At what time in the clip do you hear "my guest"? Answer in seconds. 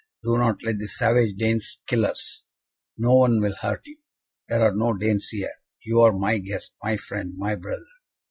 6.11-6.71